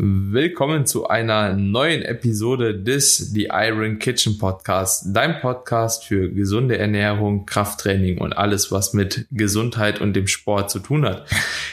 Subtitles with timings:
[0.00, 7.46] Willkommen zu einer neuen Episode des The Iron Kitchen Podcast, dein Podcast für gesunde Ernährung,
[7.46, 11.26] Krafttraining und alles, was mit Gesundheit und dem Sport zu tun hat.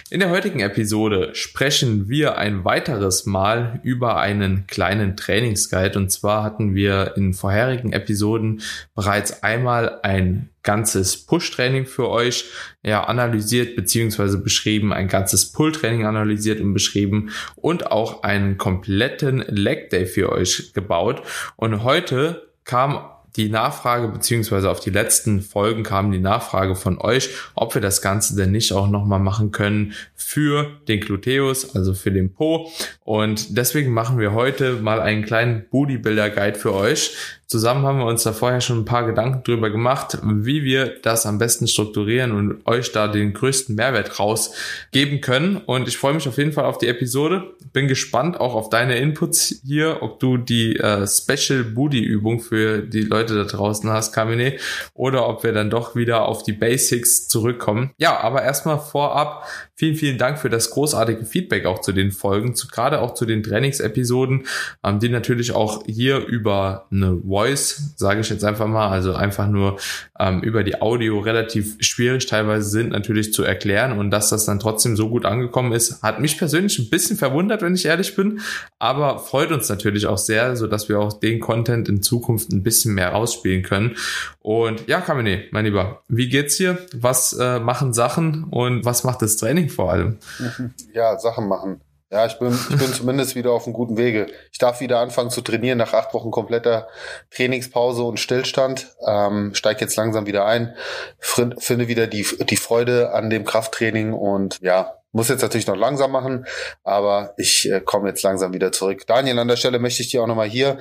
[0.10, 6.42] In der heutigen Episode sprechen wir ein weiteres Mal über einen kleinen Trainingsguide und zwar
[6.42, 8.62] hatten wir in vorherigen Episoden
[8.96, 12.46] bereits einmal ein ganzes Push-Training für euch
[12.84, 19.90] ja, analysiert beziehungsweise beschrieben, ein ganzes Pull-Training analysiert und beschrieben und auch einen kompletten Leg
[19.92, 21.22] Day für euch gebaut.
[21.56, 27.30] Und heute kam die Nachfrage, beziehungsweise auf die letzten Folgen kam die Nachfrage von euch,
[27.54, 32.12] ob wir das Ganze denn nicht auch nochmal machen können für den Gluteus, also für
[32.12, 32.72] den Po.
[33.04, 37.16] Und deswegen machen wir heute mal einen kleinen Bodybuilder Guide für euch.
[37.48, 41.26] Zusammen haben wir uns da vorher schon ein paar Gedanken drüber gemacht, wie wir das
[41.26, 45.58] am besten strukturieren und euch da den größten Mehrwert rausgeben können.
[45.58, 47.56] Und ich freue mich auf jeden Fall auf die Episode.
[47.72, 52.80] Bin gespannt auch auf deine Inputs hier, ob du die äh, Special Booty Übung für
[52.82, 54.58] die Leute da draußen hast, Kamine,
[54.94, 57.92] oder ob wir dann doch wieder auf die Basics zurückkommen.
[57.98, 59.46] Ja, aber erstmal vorab
[59.78, 63.26] Vielen, vielen Dank für das großartige Feedback auch zu den Folgen, zu, gerade auch zu
[63.26, 64.46] den Trainingsepisoden,
[64.86, 69.48] ähm, die natürlich auch hier über eine Voice, sage ich jetzt einfach mal, also einfach
[69.48, 69.78] nur
[70.18, 74.60] ähm, über die Audio relativ schwierig teilweise sind natürlich zu erklären und dass das dann
[74.60, 78.40] trotzdem so gut angekommen ist, hat mich persönlich ein bisschen verwundert, wenn ich ehrlich bin,
[78.80, 82.64] aber freut uns natürlich auch sehr, so dass wir auch den Content in Zukunft ein
[82.64, 83.98] bisschen mehr ausspielen können.
[84.40, 86.78] Und ja, Kamine, mein Lieber, wie geht's dir?
[86.94, 89.70] Was äh, machen Sachen und was macht das Training?
[89.76, 90.18] vor allem.
[90.94, 91.82] Ja, Sachen machen.
[92.16, 94.28] Ja, ich bin, ich bin zumindest wieder auf einem guten Wege.
[94.54, 96.88] Ich darf wieder anfangen zu trainieren nach acht Wochen kompletter
[97.30, 98.96] Trainingspause und Stillstand.
[99.06, 100.76] Ähm, steig jetzt langsam wieder ein,
[101.20, 106.12] finde wieder die, die Freude an dem Krafttraining und ja, muss jetzt natürlich noch langsam
[106.12, 106.46] machen,
[106.84, 109.08] aber ich äh, komme jetzt langsam wieder zurück.
[109.08, 110.78] Daniel, an der Stelle möchte ich dir auch nochmal hier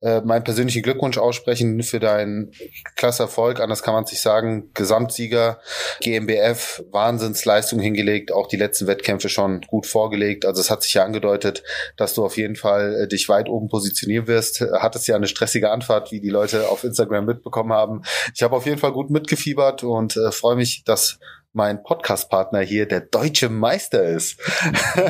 [0.00, 2.50] äh, meinen persönlichen Glückwunsch aussprechen für deinen
[2.96, 3.60] klasse Erfolg.
[3.60, 4.70] Anders kann man sich sagen.
[4.72, 5.58] Gesamtsieger,
[6.00, 10.46] GmbF, Wahnsinnsleistung hingelegt, auch die letzten Wettkämpfe schon gut vorgelegt.
[10.46, 11.62] Also es hat sich ja angedeutet,
[11.98, 14.62] dass du auf jeden Fall äh, dich weit oben positionieren wirst.
[14.78, 18.02] Hattest ja eine stressige Anfahrt, wie die Leute auf Instagram mitbekommen haben.
[18.34, 21.18] Ich habe auf jeden Fall gut mitgefiebert und äh, freue mich, dass
[21.54, 24.38] mein Podcast-Partner hier der deutsche Meister ist.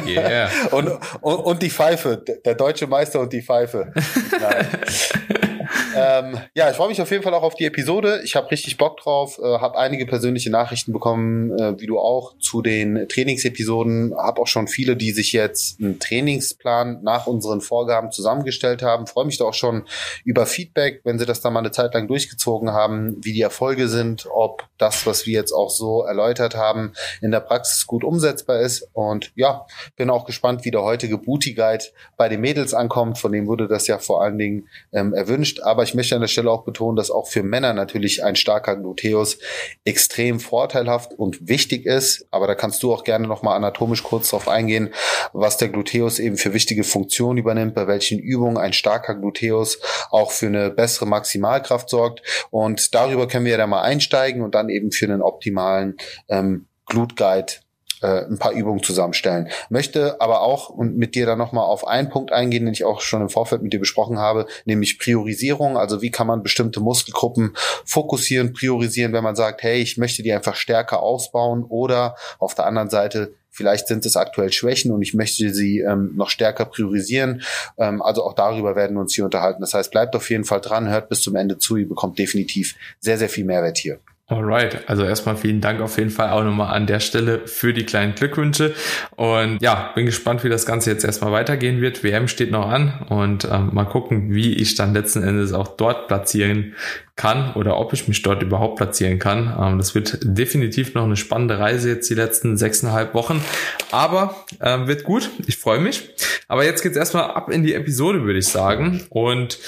[0.06, 0.50] Yeah.
[0.71, 0.91] und,
[1.22, 3.93] und, und die Pfeife, der deutsche Meister und die Pfeife.
[4.31, 5.53] Nein.
[5.94, 8.21] Ähm, ja, ich freue mich auf jeden Fall auch auf die Episode.
[8.25, 12.37] Ich habe richtig Bock drauf, äh, habe einige persönliche Nachrichten bekommen, äh, wie du auch,
[12.38, 14.15] zu den Trainingsepisoden.
[14.16, 19.06] Habe auch schon viele, die sich jetzt einen Trainingsplan nach unseren Vorgaben zusammengestellt haben.
[19.06, 19.84] Freue mich da auch schon
[20.25, 23.88] über Feedback, wenn sie das dann mal eine Zeit lang durchgezogen haben, wie die Erfolge
[23.88, 28.60] sind, ob das, was wir jetzt auch so erläutert haben, in der Praxis gut umsetzbar
[28.60, 28.88] ist.
[28.93, 29.66] Und ja,
[29.97, 31.84] bin auch gespannt, wie der heutige Booty Guide
[32.16, 33.19] bei den Mädels ankommt.
[33.19, 35.60] Von dem wurde das ja vor allen Dingen ähm, erwünscht.
[35.60, 38.77] Aber ich möchte an der Stelle auch betonen, dass auch für Männer natürlich ein starker
[38.77, 39.39] Gluteus
[39.84, 42.27] extrem vorteilhaft und wichtig ist.
[42.31, 44.93] Aber da kannst du auch gerne nochmal anatomisch kurz drauf eingehen,
[45.33, 49.78] was der Gluteus eben für wichtige Funktionen übernimmt, bei welchen Übungen ein starker Gluteus
[50.11, 52.22] auch für eine bessere Maximalkraft sorgt.
[52.51, 55.97] Und darüber können wir ja dann mal einsteigen und dann eben für einen optimalen
[56.28, 57.63] ähm, Glutguide
[58.04, 59.48] äh, ein paar Übungen zusammenstellen.
[59.70, 63.00] Möchte aber auch und mit dir dann nochmal auf einen Punkt eingehen, den ich auch
[63.00, 65.78] schon im Vorfeld mit dir besprochen habe, nämlich Priorisierung.
[65.78, 67.56] Also wie kann man bestimmte Muskelgruppen
[67.87, 72.66] fokussieren, priorisieren, wenn man sagt, hey, ich möchte die einfach stärker ausbauen oder auf der
[72.66, 77.42] anderen Seite Vielleicht sind es aktuell Schwächen und ich möchte sie ähm, noch stärker priorisieren.
[77.78, 79.60] Ähm, also auch darüber werden wir uns hier unterhalten.
[79.60, 81.76] Das heißt, bleibt auf jeden Fall dran, hört bis zum Ende zu.
[81.76, 84.00] Ihr bekommt definitiv sehr, sehr viel Mehrwert hier.
[84.26, 87.84] Alright, also erstmal vielen Dank auf jeden Fall auch nochmal an der Stelle für die
[87.84, 88.74] kleinen Glückwünsche.
[89.16, 92.02] Und ja, bin gespannt, wie das Ganze jetzt erstmal weitergehen wird.
[92.02, 96.08] WM steht noch an und ähm, mal gucken, wie ich dann letzten Endes auch dort
[96.08, 96.74] platzieren
[97.16, 99.54] kann oder ob ich mich dort überhaupt platzieren kann.
[99.60, 103.44] Ähm, das wird definitiv noch eine spannende Reise jetzt die letzten sechseinhalb Wochen.
[103.91, 106.08] Aber ähm, wird gut, ich freue mich.
[106.48, 109.03] Aber jetzt geht's erstmal ab in die Episode, würde ich sagen.
[109.10, 109.59] Und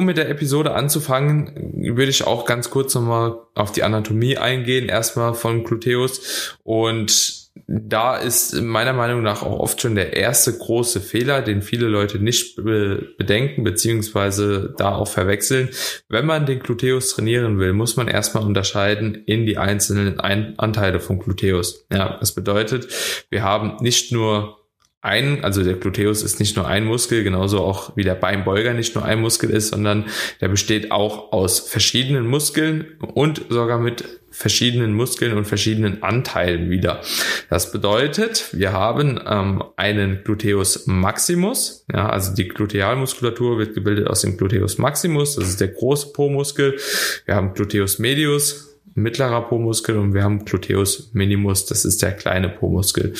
[0.00, 4.88] um mit der Episode anzufangen, würde ich auch ganz kurz nochmal auf die Anatomie eingehen,
[4.88, 6.56] erstmal von Gluteus.
[6.62, 11.86] Und da ist meiner Meinung nach auch oft schon der erste große Fehler, den viele
[11.86, 15.68] Leute nicht bedenken, beziehungsweise da auch verwechseln.
[16.08, 21.18] Wenn man den Gluteus trainieren will, muss man erstmal unterscheiden in die einzelnen Anteile von
[21.18, 21.84] Gluteus.
[21.92, 22.88] Ja, das bedeutet,
[23.28, 24.59] wir haben nicht nur
[25.02, 28.94] ein, also der Gluteus ist nicht nur ein Muskel, genauso auch wie der Beinbeuger nicht
[28.94, 30.04] nur ein Muskel ist, sondern
[30.40, 37.00] der besteht auch aus verschiedenen Muskeln und sogar mit verschiedenen Muskeln und verschiedenen Anteilen wieder.
[37.48, 44.20] Das bedeutet, wir haben ähm, einen Gluteus maximus, ja, also die Glutealmuskulatur wird gebildet aus
[44.20, 46.78] dem Gluteus maximus, das ist der große Po-Muskel.
[47.24, 52.48] Wir haben Gluteus medius, mittlerer Po-Muskel und wir haben Gluteus minimus, das ist der kleine
[52.48, 53.14] Po-Muskel.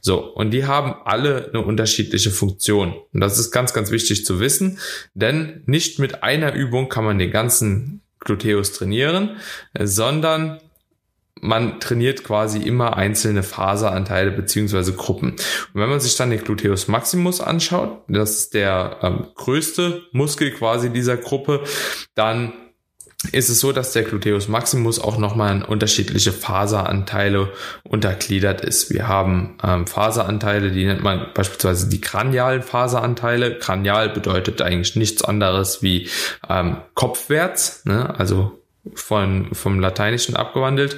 [0.00, 2.94] So, und die haben alle eine unterschiedliche Funktion.
[3.12, 4.78] Und das ist ganz, ganz wichtig zu wissen,
[5.14, 9.36] denn nicht mit einer Übung kann man den ganzen Gluteus trainieren,
[9.78, 10.60] sondern
[11.42, 15.30] man trainiert quasi immer einzelne Faseranteile beziehungsweise Gruppen.
[15.32, 20.52] Und wenn man sich dann den Gluteus maximus anschaut, das ist der ähm, größte Muskel
[20.52, 21.64] quasi dieser Gruppe,
[22.14, 22.52] dann
[23.30, 27.52] ist es so, dass der Gluteus maximus auch nochmal in unterschiedliche Faseranteile
[27.84, 28.92] untergliedert ist.
[28.92, 33.58] Wir haben ähm, Faseranteile, die nennt man beispielsweise die kranialen Faseranteile.
[33.58, 36.08] Kranial bedeutet eigentlich nichts anderes wie
[36.48, 38.18] ähm, kopfwärts, ne?
[38.18, 38.58] also
[38.94, 40.96] von, vom Lateinischen abgewandelt.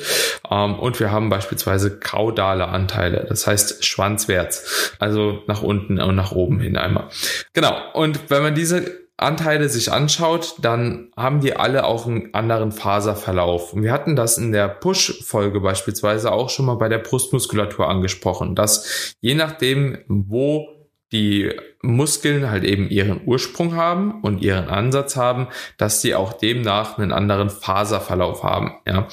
[0.50, 6.32] Ähm, und wir haben beispielsweise kaudale Anteile, das heißt schwanzwärts, also nach unten und nach
[6.32, 7.08] oben hin einmal.
[7.52, 7.76] Genau.
[7.92, 13.72] Und wenn man diese Anteile sich anschaut, dann haben die alle auch einen anderen Faserverlauf.
[13.72, 18.54] Und wir hatten das in der Push-Folge beispielsweise auch schon mal bei der Brustmuskulatur angesprochen,
[18.56, 20.66] dass je nachdem, wo
[21.12, 21.52] die
[21.84, 27.12] Muskeln halt eben ihren Ursprung haben und ihren Ansatz haben, dass sie auch demnach einen
[27.12, 28.72] anderen Faserverlauf haben.
[28.86, 29.08] Ja.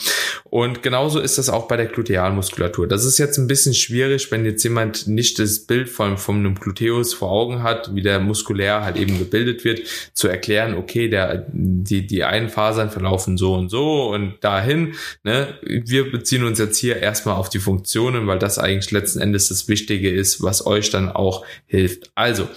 [0.46, 2.88] Und genauso ist das auch bei der Glutealmuskulatur.
[2.88, 6.56] Das ist jetzt ein bisschen schwierig, wenn jetzt jemand nicht das Bild von, von einem
[6.56, 9.82] Gluteus vor Augen hat, wie der muskulär halt eben gebildet wird,
[10.14, 14.96] zu erklären, okay, der, die, die einen Fasern verlaufen so und so und dahin.
[15.24, 15.56] Ne?
[15.64, 19.68] Wir beziehen uns jetzt hier erstmal auf die Funktionen, weil das eigentlich letzten Endes das
[19.68, 22.12] Wichtige ist, was euch dann auch hilft.
[22.16, 22.48] Also,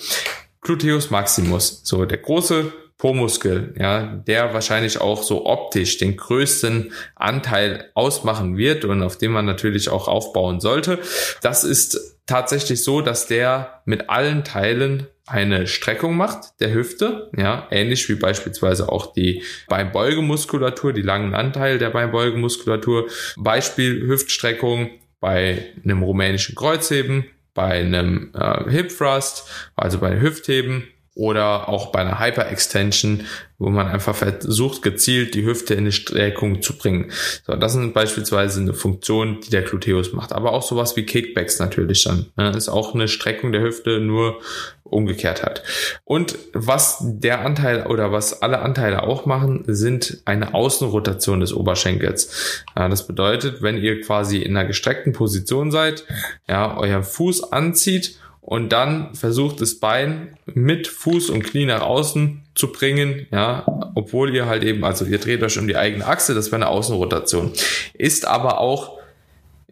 [0.60, 7.90] Gluteus maximus, so der große Po-Muskel, ja, der wahrscheinlich auch so optisch den größten Anteil
[7.94, 11.00] ausmachen wird und auf dem man natürlich auch aufbauen sollte.
[11.42, 17.66] Das ist tatsächlich so, dass der mit allen Teilen eine Streckung macht der Hüfte, ja,
[17.70, 23.08] ähnlich wie beispielsweise auch die Beinbeugemuskulatur, die langen Anteil der Beinbeugemuskulatur.
[23.36, 24.90] Beispiel Hüftstreckung
[25.20, 27.24] bei einem rumänischen Kreuzheben,
[27.54, 33.22] bei einem äh, Hip Thrust, also bei Hüftheben oder auch bei einer Hyperextension,
[33.58, 37.12] wo man einfach versucht, gezielt die Hüfte in eine Streckung zu bringen.
[37.46, 40.32] So, das sind beispielsweise eine Funktion, die der Gluteus macht.
[40.32, 42.26] Aber auch sowas wie Kickbacks natürlich dann.
[42.36, 42.50] Ne?
[42.50, 44.40] Ist auch eine Streckung der Hüfte, nur
[44.82, 45.62] umgekehrt hat.
[46.04, 52.64] Und was der Anteil oder was alle Anteile auch machen, sind eine Außenrotation des Oberschenkels.
[52.74, 56.04] Das bedeutet, wenn ihr quasi in einer gestreckten Position seid,
[56.48, 62.42] ja, euer Fuß anzieht und dann versucht das Bein mit Fuß und Knie nach außen
[62.54, 63.64] zu bringen, ja,
[63.94, 66.68] obwohl ihr halt eben, also ihr dreht euch um die eigene Achse, das wäre eine
[66.68, 67.52] Außenrotation.
[67.94, 68.98] Ist aber auch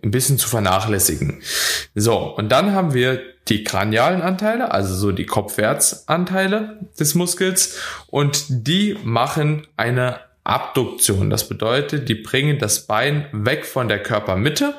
[0.02, 1.42] ein bisschen zu vernachlässigen.
[1.94, 8.46] So, und dann haben wir die kranialen Anteile, also so die Kopfwärtsanteile des Muskels und
[8.48, 11.28] die machen eine Abduktion.
[11.28, 14.74] Das bedeutet, die bringen das Bein weg von der Körpermitte,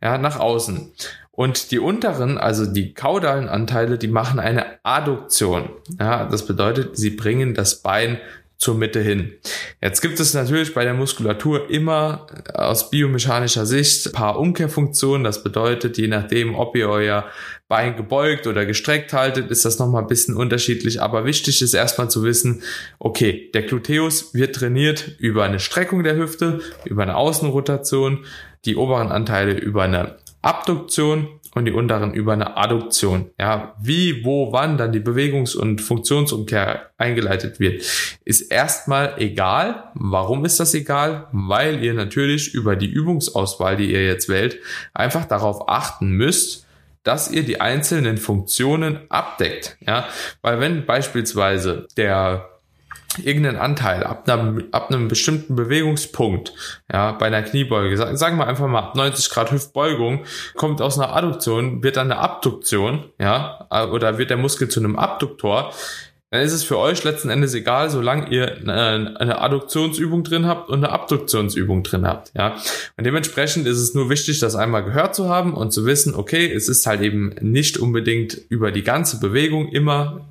[0.00, 0.92] ja, nach außen.
[1.34, 5.70] Und die unteren, also die kaudalen Anteile, die machen eine Adduktion.
[5.98, 8.18] Ja, das bedeutet, sie bringen das Bein
[8.62, 9.32] zur Mitte hin.
[9.82, 15.24] Jetzt gibt es natürlich bei der Muskulatur immer aus biomechanischer Sicht ein paar Umkehrfunktionen.
[15.24, 17.24] Das bedeutet, je nachdem, ob ihr euer
[17.66, 21.02] Bein gebeugt oder gestreckt haltet, ist das nochmal ein bisschen unterschiedlich.
[21.02, 22.62] Aber wichtig ist erstmal zu wissen,
[23.00, 28.26] okay, der Gluteus wird trainiert über eine Streckung der Hüfte, über eine Außenrotation,
[28.64, 33.30] die oberen Anteile über eine Abduktion und die unteren über eine Adduktion.
[33.38, 37.82] Ja, wie, wo, wann dann die Bewegungs- und Funktionsumkehr eingeleitet wird,
[38.24, 39.90] ist erstmal egal.
[39.94, 41.28] Warum ist das egal?
[41.32, 44.58] Weil ihr natürlich über die Übungsauswahl, die ihr jetzt wählt,
[44.94, 46.66] einfach darauf achten müsst,
[47.02, 49.76] dass ihr die einzelnen Funktionen abdeckt.
[49.86, 50.08] Ja,
[50.40, 52.48] weil wenn beispielsweise der
[53.18, 56.52] irgendeinen Anteil ab, einem, ab einem bestimmten Bewegungspunkt,
[56.92, 60.24] ja, bei einer Kniebeuge, sagen wir einfach mal ab 90 Grad Hüftbeugung,
[60.56, 64.96] kommt aus einer Adduktion, wird dann eine Abduktion, ja, oder wird der Muskel zu einem
[64.96, 65.72] Abduktor,
[66.30, 70.78] dann ist es für euch letzten Endes egal, solange ihr eine Adduktionsübung drin habt und
[70.82, 72.56] eine Abduktionsübung drin habt, ja.
[72.96, 76.50] Und dementsprechend ist es nur wichtig, das einmal gehört zu haben und zu wissen, okay,
[76.50, 80.26] es ist halt eben nicht unbedingt über die ganze Bewegung immer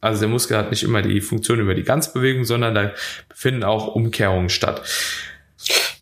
[0.00, 2.92] also der Muskel hat nicht immer die Funktion über die Ganzbewegung, sondern da
[3.34, 4.82] finden auch Umkehrungen statt.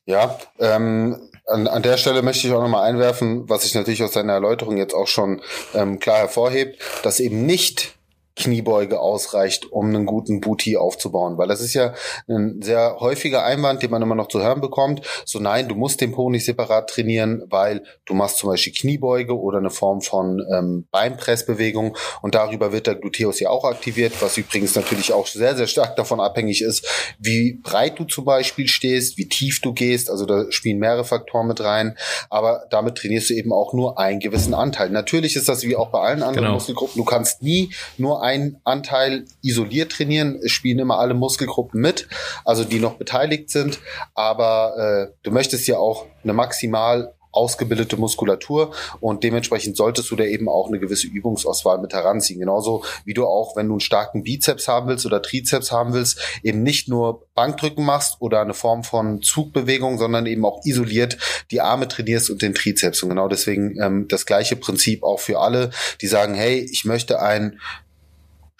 [0.06, 4.12] Ja, ähm, an, an der Stelle möchte ich auch nochmal einwerfen, was sich natürlich aus
[4.12, 5.42] seiner Erläuterung jetzt auch schon
[5.74, 7.94] ähm, klar hervorhebt, dass eben nicht
[8.36, 11.38] Kniebeuge ausreicht, um einen guten Booty aufzubauen.
[11.38, 11.94] Weil das ist ja
[12.28, 15.06] ein sehr häufiger Einwand, den man immer noch zu hören bekommt.
[15.24, 19.38] So nein, du musst den Po nicht separat trainieren, weil du machst zum Beispiel Kniebeuge
[19.38, 24.36] oder eine Form von ähm, Beinpressbewegung und darüber wird der Gluteus ja auch aktiviert, was
[24.36, 26.86] übrigens natürlich auch sehr, sehr stark davon abhängig ist,
[27.18, 30.10] wie breit du zum Beispiel stehst, wie tief du gehst.
[30.10, 31.96] Also da spielen mehrere Faktoren mit rein.
[32.28, 34.90] Aber damit trainierst du eben auch nur einen gewissen Anteil.
[34.90, 36.54] Natürlich ist das wie auch bei allen anderen genau.
[36.54, 36.96] Muskelgruppen.
[36.96, 40.38] Du kannst nie nur einen Anteil isoliert trainieren.
[40.42, 42.08] Es spielen immer alle Muskelgruppen mit,
[42.44, 43.80] also die noch beteiligt sind.
[44.14, 50.24] Aber äh, du möchtest ja auch eine maximal ausgebildete Muskulatur und dementsprechend solltest du da
[50.24, 52.40] eben auch eine gewisse Übungsauswahl mit heranziehen.
[52.40, 56.20] Genauso wie du auch, wenn du einen starken Bizeps haben willst oder Trizeps haben willst,
[56.42, 61.18] eben nicht nur Bankdrücken machst oder eine Form von Zugbewegung, sondern eben auch isoliert
[61.50, 63.02] die Arme trainierst und den Trizeps.
[63.02, 65.70] Und genau deswegen ähm, das gleiche Prinzip auch für alle,
[66.00, 67.60] die sagen, hey, ich möchte ein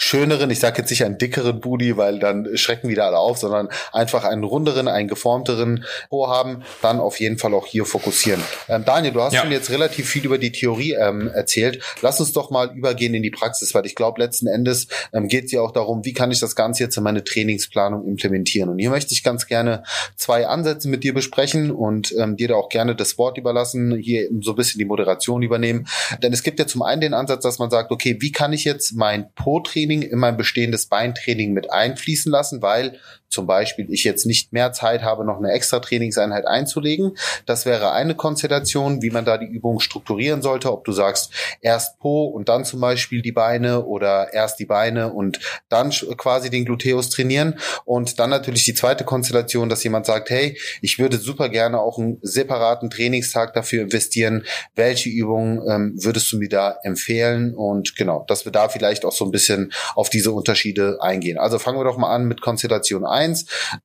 [0.03, 3.69] schöneren, ich sage jetzt nicht einen dickeren Booty, weil dann schrecken wieder alle auf, sondern
[3.93, 8.41] einfach einen runderen, einen geformteren Po haben, dann auf jeden Fall auch hier fokussieren.
[8.69, 9.43] Ähm, Daniel, du hast ja.
[9.43, 11.85] schon jetzt relativ viel über die Theorie ähm, erzählt.
[12.01, 15.45] Lass uns doch mal übergehen in die Praxis, weil ich glaube, letzten Endes ähm, geht
[15.45, 18.71] es ja auch darum, wie kann ich das Ganze jetzt in meine Trainingsplanung implementieren.
[18.71, 19.83] Und hier möchte ich ganz gerne
[20.17, 24.29] zwei Ansätze mit dir besprechen und ähm, dir da auch gerne das Wort überlassen, hier
[24.41, 25.87] so ein bisschen die Moderation übernehmen.
[26.23, 28.65] Denn es gibt ja zum einen den Ansatz, dass man sagt, okay, wie kann ich
[28.65, 32.99] jetzt mein Po-Training Training in mein bestehendes Beintraining mit einfließen lassen, weil
[33.31, 37.17] zum Beispiel ich jetzt nicht mehr Zeit habe, noch eine extra Trainingseinheit einzulegen.
[37.47, 40.73] Das wäre eine Konstellation, wie man da die Übung strukturieren sollte.
[40.73, 45.13] Ob du sagst, erst Po und dann zum Beispiel die Beine oder erst die Beine
[45.13, 47.59] und dann quasi den Gluteus trainieren.
[47.85, 51.99] Und dann natürlich die zweite Konstellation, dass jemand sagt, hey, ich würde super gerne auch
[51.99, 54.45] einen separaten Trainingstag dafür investieren.
[54.75, 57.55] Welche Übungen ähm, würdest du mir da empfehlen?
[57.55, 61.39] Und genau, dass wir da vielleicht auch so ein bisschen auf diese Unterschiede eingehen.
[61.39, 63.20] Also fangen wir doch mal an mit Konstellation 1.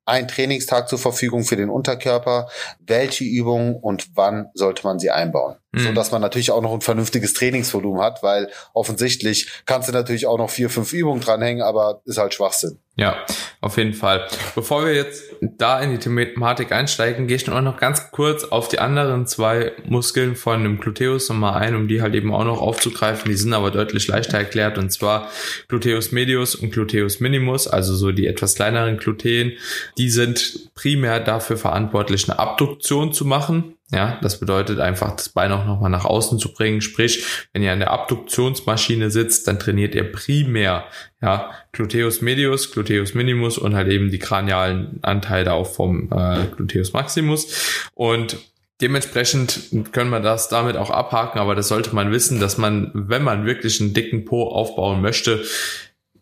[0.05, 2.49] Ein Trainingstag zur Verfügung für den Unterkörper.
[2.79, 5.55] Welche Übungen und wann sollte man sie einbauen?
[5.71, 5.79] Mhm.
[5.79, 10.25] So dass man natürlich auch noch ein vernünftiges Trainingsvolumen hat, weil offensichtlich kannst du natürlich
[10.25, 12.79] auch noch vier, fünf Übungen dranhängen, aber ist halt Schwachsinn.
[12.95, 13.17] Ja,
[13.65, 14.27] auf jeden Fall.
[14.53, 18.77] Bevor wir jetzt da in die Thematik einsteigen, gehe ich noch ganz kurz auf die
[18.77, 23.29] anderen zwei Muskeln von dem Gluteus nochmal ein, um die halt eben auch noch aufzugreifen.
[23.29, 25.29] Die sind aber deutlich leichter erklärt und zwar
[25.67, 29.53] Gluteus medius und Gluteus minimus, also so die etwas kleineren Gluteen.
[29.97, 33.74] Die sind primär dafür verantwortlich, eine Abduktion zu machen.
[33.91, 36.81] Ja, das bedeutet einfach, das Bein auch nochmal nach außen zu bringen.
[36.81, 37.23] Sprich,
[37.53, 40.85] wenn ihr an der Abduktionsmaschine sitzt, dann trainiert ihr primär,
[41.21, 46.93] ja, Gluteus medius, Gluteus minimus und halt eben die kranialen Anteile auch vom äh, Gluteus
[46.93, 47.87] maximus.
[47.93, 48.37] Und
[48.81, 53.23] Dementsprechend können wir das damit auch abhaken, aber das sollte man wissen, dass man, wenn
[53.23, 55.45] man wirklich einen dicken Po aufbauen möchte,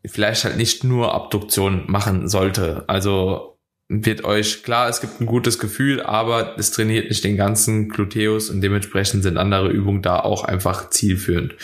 [0.06, 2.84] vielleicht halt nicht nur Abduktion machen sollte.
[2.86, 3.53] Also
[3.90, 8.50] wird euch klar, es gibt ein gutes Gefühl, aber es trainiert nicht den ganzen Gluteus
[8.50, 11.56] und dementsprechend sind andere Übungen da auch einfach zielführend.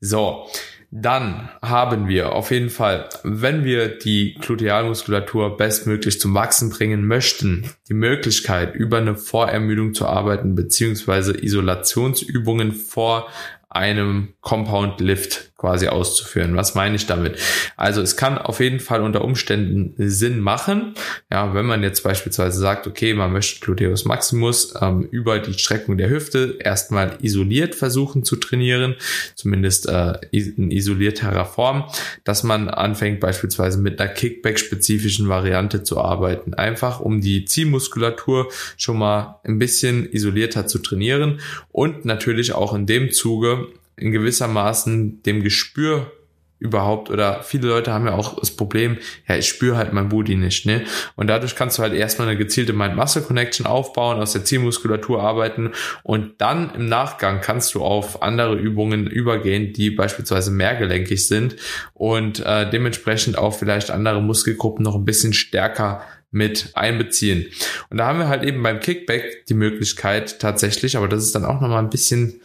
[0.00, 0.46] So.
[0.92, 7.70] Dann haben wir auf jeden Fall, wenn wir die Glutealmuskulatur bestmöglich zum Wachsen bringen möchten,
[7.88, 13.28] die Möglichkeit, über eine Vorermüdung zu arbeiten, beziehungsweise Isolationsübungen vor
[13.70, 16.56] einem Compound Lift quasi auszuführen.
[16.56, 17.38] Was meine ich damit?
[17.76, 20.94] Also es kann auf jeden Fall unter Umständen Sinn machen,
[21.30, 25.98] ja, wenn man jetzt beispielsweise sagt, okay, man möchte Gluteus Maximus ähm, über die Streckung
[25.98, 28.96] der Hüfte erstmal isoliert versuchen zu trainieren,
[29.34, 31.84] zumindest äh, in isolierterer Form,
[32.24, 38.48] dass man anfängt beispielsweise mit einer Kickback-spezifischen Variante zu arbeiten, einfach um die Ziehmuskulatur
[38.78, 43.59] schon mal ein bisschen isolierter zu trainieren und natürlich auch in dem Zuge
[44.00, 46.12] in gewissermaßen dem Gespür
[46.60, 50.36] überhaupt oder viele Leute haben ja auch das Problem, ja, ich spüre halt mein Booty
[50.36, 50.84] nicht, ne?
[51.16, 56.34] Und dadurch kannst du halt erstmal eine gezielte Mind-Muscle-Connection aufbauen, aus der Zielmuskulatur arbeiten und
[56.42, 61.56] dann im Nachgang kannst du auf andere Übungen übergehen, die beispielsweise mehrgelenkig sind
[61.94, 67.46] und äh, dementsprechend auch vielleicht andere Muskelgruppen noch ein bisschen stärker mit einbeziehen.
[67.88, 71.46] Und da haben wir halt eben beim Kickback die Möglichkeit tatsächlich, aber das ist dann
[71.46, 72.40] auch nochmal ein bisschen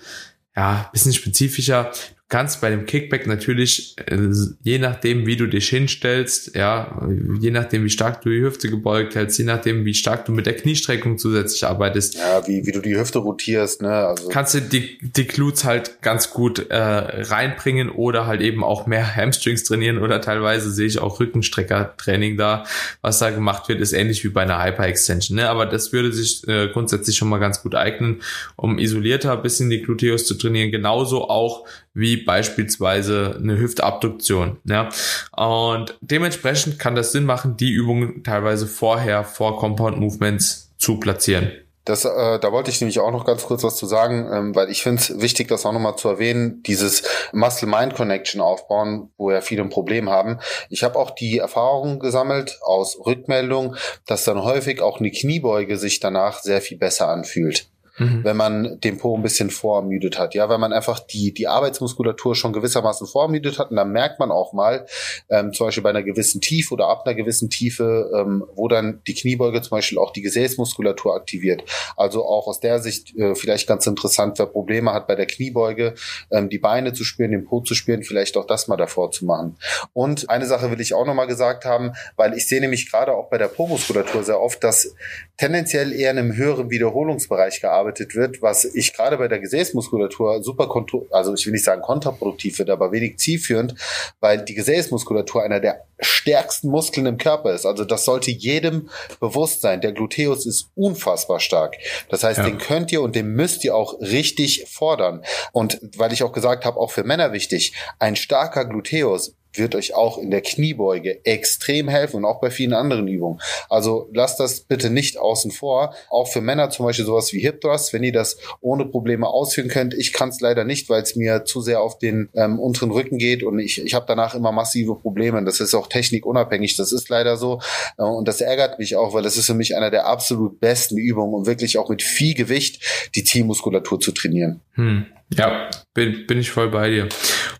[0.55, 1.91] ja, bisschen spezifischer.
[2.35, 4.17] Kannst bei dem Kickback natürlich, äh,
[4.61, 7.01] je nachdem, wie du dich hinstellst, ja,
[7.39, 10.45] je nachdem, wie stark du die Hüfte gebeugt hältst, je nachdem, wie stark du mit
[10.45, 12.15] der Kniestreckung zusätzlich arbeitest.
[12.15, 13.89] Ja, wie, wie du die Hüfte rotierst, ne?
[13.89, 14.27] Also.
[14.27, 19.15] Kannst du die, die Glutes halt ganz gut äh, reinbringen oder halt eben auch mehr
[19.15, 22.65] Hamstrings trainieren oder teilweise sehe ich auch Rückenstrecker-Training da.
[23.01, 25.49] Was da gemacht wird, ist ähnlich wie bei einer Hyper-Extension, ne?
[25.49, 28.21] Aber das würde sich äh, grundsätzlich schon mal ganz gut eignen,
[28.57, 30.71] um isolierter bisschen die Gluteus zu trainieren.
[30.71, 31.65] Genauso auch
[31.95, 34.57] wie beispielsweise eine Hüftabduktion.
[34.65, 34.89] Ja?
[35.35, 41.51] Und dementsprechend kann das Sinn machen, die Übungen teilweise vorher vor Compound Movements zu platzieren.
[41.85, 44.71] Das, äh, da wollte ich nämlich auch noch ganz kurz was zu sagen, ähm, weil
[44.71, 49.61] ich finde es wichtig, das auch nochmal zu erwähnen, dieses Muscle-Mind-Connection aufbauen, wo ja viele
[49.61, 50.39] ein Problem haben.
[50.69, 53.75] Ich habe auch die Erfahrung gesammelt aus Rückmeldung,
[54.07, 58.23] dass dann häufig auch eine Kniebeuge sich danach sehr viel besser anfühlt mhm.
[58.23, 60.33] wenn man den Po ein bisschen vorermüdet hat.
[60.33, 64.31] Ja, wenn man einfach die, die Arbeitsmuskulatur schon gewissermaßen vorermüdet hat und dann merkt man
[64.31, 64.85] auch mal,
[65.29, 69.01] ähm, zum Beispiel bei einer gewissen Tiefe oder ab einer gewissen Tiefe, ähm, wo dann
[69.07, 71.63] die Kniebeuge zum Beispiel auch die Gesäßmuskulatur aktiviert.
[71.95, 75.95] Also auch aus der Sicht äh, vielleicht ganz interessant, wer Probleme hat bei der Kniebeuge,
[76.31, 79.25] ähm, die Beine zu spüren, den Po zu spüren, vielleicht auch das mal davor zu
[79.25, 79.57] machen.
[79.93, 83.29] Und eine Sache will ich auch nochmal gesagt haben, weil ich sehe nämlich gerade auch
[83.29, 84.95] bei der Po-Muskulatur sehr oft, dass
[85.37, 87.84] tendenziell eher in einem höheren Wiederholungsbereich gearbeitet
[88.15, 90.69] wird, was ich gerade bei der Gesäßmuskulatur super,
[91.11, 93.75] also ich will nicht sagen kontraproduktiv wird, aber wenig zielführend,
[94.19, 97.65] weil die Gesäßmuskulatur einer der stärksten Muskeln im Körper ist.
[97.65, 98.89] Also das sollte jedem
[99.19, 99.81] bewusst sein.
[99.81, 101.75] Der Gluteus ist unfassbar stark.
[102.09, 102.45] Das heißt, ja.
[102.45, 105.23] den könnt ihr und den müsst ihr auch richtig fordern.
[105.51, 109.93] Und weil ich auch gesagt habe, auch für Männer wichtig, ein starker Gluteus wird euch
[109.93, 113.39] auch in der Kniebeuge extrem helfen und auch bei vielen anderen Übungen.
[113.69, 115.93] Also lasst das bitte nicht außen vor.
[116.09, 119.69] Auch für Männer zum Beispiel sowas wie Hip Thrust, wenn ihr das ohne Probleme ausführen
[119.69, 119.93] könnt.
[119.93, 123.17] Ich kann es leider nicht, weil es mir zu sehr auf den ähm, unteren Rücken
[123.17, 125.43] geht und ich, ich habe danach immer massive Probleme.
[125.43, 126.75] Das ist auch technikunabhängig.
[126.75, 127.59] Das ist leider so
[127.97, 130.97] äh, und das ärgert mich auch, weil das ist für mich einer der absolut besten
[130.97, 134.61] Übungen, um wirklich auch mit viel Gewicht die Zielmuskulatur zu trainieren.
[134.73, 135.05] Hm.
[135.33, 137.09] Ja, bin, bin ich voll bei dir.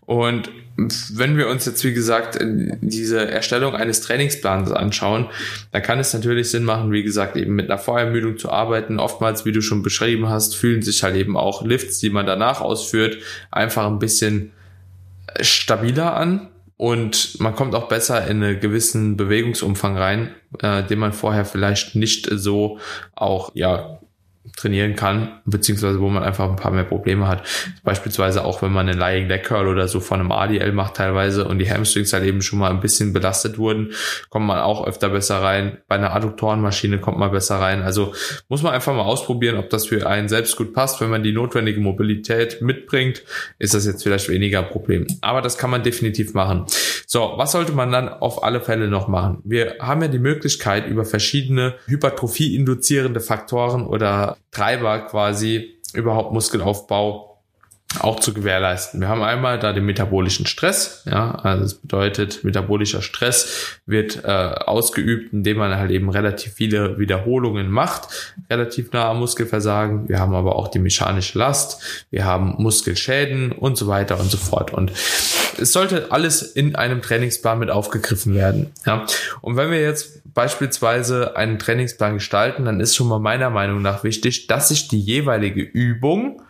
[0.06, 0.50] Und
[1.12, 5.26] wenn wir uns jetzt, wie gesagt, diese Erstellung eines Trainingsplans anschauen,
[5.72, 9.00] dann kann es natürlich Sinn machen, wie gesagt, eben mit einer Vorermüdung zu arbeiten.
[9.00, 12.60] Oftmals, wie du schon beschrieben hast, fühlen sich halt eben auch Lifts, die man danach
[12.60, 13.18] ausführt,
[13.50, 14.52] einfach ein bisschen
[15.40, 16.50] stabiler an.
[16.76, 21.96] Und man kommt auch besser in einen gewissen Bewegungsumfang rein, äh, den man vorher vielleicht
[21.96, 22.78] nicht so
[23.14, 23.98] auch ja
[24.56, 27.42] trainieren kann, beziehungsweise wo man einfach ein paar mehr Probleme hat.
[27.84, 31.46] Beispielsweise auch, wenn man einen Lying Leg Curl oder so von einem ADL macht teilweise
[31.46, 33.92] und die Hamstrings halt eben schon mal ein bisschen belastet wurden,
[34.30, 35.78] kommt man auch öfter besser rein.
[35.88, 37.82] Bei einer Adduktorenmaschine kommt man besser rein.
[37.82, 38.14] Also
[38.48, 41.00] muss man einfach mal ausprobieren, ob das für einen selbst gut passt.
[41.00, 43.22] Wenn man die notwendige Mobilität mitbringt,
[43.58, 45.06] ist das jetzt vielleicht weniger Problem.
[45.20, 46.66] Aber das kann man definitiv machen.
[47.06, 49.38] So, was sollte man dann auf alle Fälle noch machen?
[49.44, 57.26] Wir haben ja die Möglichkeit, über verschiedene Hypertrophie-induzierende Faktoren oder Treiber quasi überhaupt Muskelaufbau
[58.00, 59.00] auch zu gewährleisten.
[59.00, 64.28] Wir haben einmal da den metabolischen Stress, ja, also das bedeutet, metabolischer Stress wird äh,
[64.28, 68.08] ausgeübt, indem man halt eben relativ viele Wiederholungen macht,
[68.50, 70.08] relativ nah am Muskelversagen.
[70.08, 74.36] Wir haben aber auch die mechanische Last, wir haben Muskelschäden und so weiter und so
[74.36, 74.72] fort.
[74.72, 74.92] Und
[75.58, 78.72] es sollte alles in einem Trainingsplan mit aufgegriffen werden.
[78.84, 79.06] Ja.
[79.40, 84.04] Und wenn wir jetzt beispielsweise einen Trainingsplan gestalten, dann ist schon mal meiner Meinung nach
[84.04, 86.42] wichtig, dass sich die jeweilige Übung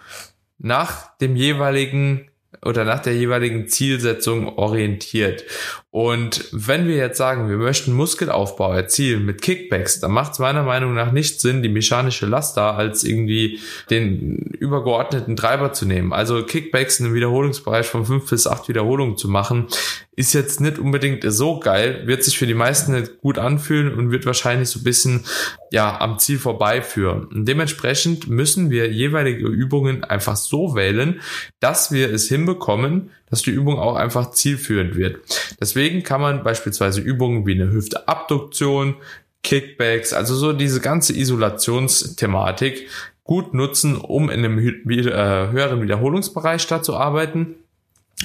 [0.59, 2.29] nach dem jeweiligen
[2.63, 5.45] oder nach der jeweiligen Zielsetzung orientiert.
[5.97, 10.63] Und wenn wir jetzt sagen, wir möchten Muskelaufbau erzielen mit Kickbacks, dann macht es meiner
[10.63, 16.13] Meinung nach nicht Sinn, die mechanische Last da als irgendwie den übergeordneten Treiber zu nehmen.
[16.13, 19.69] Also Kickbacks in einem Wiederholungsbereich von fünf bis acht Wiederholungen zu machen,
[20.17, 24.11] ist jetzt nicht unbedingt so geil, wird sich für die meisten nicht gut anfühlen und
[24.11, 25.25] wird wahrscheinlich so ein bisschen
[25.71, 27.25] ja am Ziel vorbeiführen.
[27.27, 31.21] Und dementsprechend müssen wir jeweilige Übungen einfach so wählen,
[31.61, 35.19] dass wir es hinbekommen, dass die Übung auch einfach zielführend wird.
[35.61, 38.97] Deswegen kann man beispielsweise Übungen wie eine Hüfteabduktion,
[39.43, 42.89] Kickbacks, also so diese ganze Isolationsthematik
[43.23, 47.57] gut nutzen, um in einem äh, höheren Wiederholungsbereich da zu arbeiten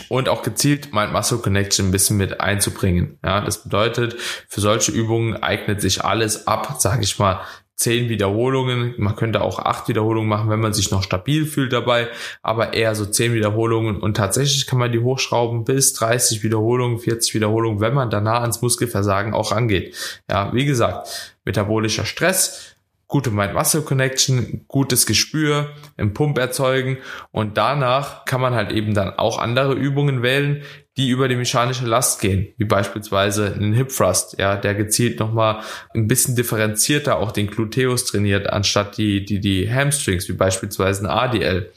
[0.10, 3.18] und auch gezielt Mind Muscle Connection ein bisschen mit einzubringen.
[3.24, 4.16] Ja, das bedeutet,
[4.48, 7.42] für solche Übungen eignet sich alles ab, sage ich mal,
[7.82, 8.94] zehn Wiederholungen.
[8.98, 12.10] Man könnte auch acht Wiederholungen machen, wenn man sich noch stabil fühlt dabei,
[12.44, 17.34] aber eher so zehn Wiederholungen und tatsächlich kann man die hochschrauben bis 30 Wiederholungen, 40
[17.34, 19.96] Wiederholungen, wenn man danach ans Muskelversagen auch angeht.
[20.30, 22.76] Ja, wie gesagt, metabolischer Stress,
[23.08, 26.98] gute Mind-Muscle-Connection, gutes Gespür im Pump erzeugen
[27.32, 30.62] und danach kann man halt eben dann auch andere Übungen wählen,
[30.98, 35.62] die über die mechanische Last gehen, wie beispielsweise einen Hip Thrust, ja, der gezielt nochmal
[35.94, 41.10] ein bisschen differenzierter auch den Gluteus trainiert, anstatt die, die, die Hamstrings, wie beispielsweise ein
[41.10, 41.72] ADL.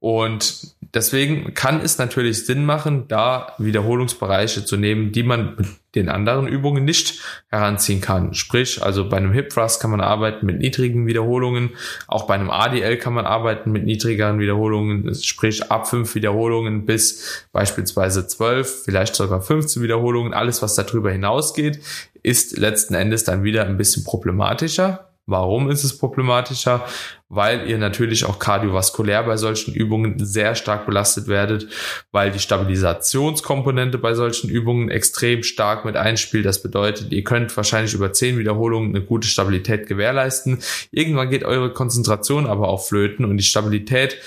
[0.00, 6.08] Und deswegen kann es natürlich Sinn machen, da Wiederholungsbereiche zu nehmen, die man mit den
[6.08, 8.34] anderen Übungen nicht heranziehen kann.
[8.34, 11.70] Sprich, also bei einem Hip Thrust kann man arbeiten mit niedrigen Wiederholungen,
[12.06, 17.46] auch bei einem ADL kann man arbeiten mit niedrigeren Wiederholungen, sprich ab fünf Wiederholungen bis
[17.52, 20.34] beispielsweise zwölf, vielleicht sogar 15 Wiederholungen.
[20.34, 21.80] Alles, was darüber hinausgeht,
[22.22, 25.15] ist letzten Endes dann wieder ein bisschen problematischer.
[25.28, 26.86] Warum ist es problematischer?
[27.28, 31.66] Weil ihr natürlich auch kardiovaskulär bei solchen Übungen sehr stark belastet werdet,
[32.12, 36.46] weil die Stabilisationskomponente bei solchen Übungen extrem stark mit einspielt.
[36.46, 40.60] Das bedeutet, ihr könnt wahrscheinlich über zehn Wiederholungen eine gute Stabilität gewährleisten.
[40.92, 44.18] Irgendwann geht eure Konzentration aber auch flöten und die Stabilität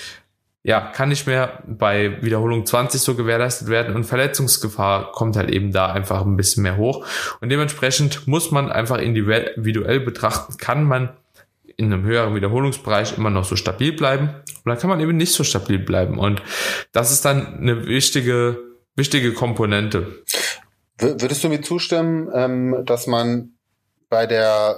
[0.62, 5.72] ja, kann nicht mehr bei Wiederholung 20 so gewährleistet werden und Verletzungsgefahr kommt halt eben
[5.72, 7.06] da einfach ein bisschen mehr hoch.
[7.40, 11.10] Und dementsprechend muss man einfach individuell betrachten, kann man
[11.76, 14.34] in einem höheren Wiederholungsbereich immer noch so stabil bleiben
[14.66, 16.18] oder kann man eben nicht so stabil bleiben.
[16.18, 16.42] Und
[16.92, 18.58] das ist dann eine wichtige,
[18.96, 20.22] wichtige Komponente.
[20.98, 23.54] Würdest du mir zustimmen, ähm, dass man
[24.10, 24.76] bei der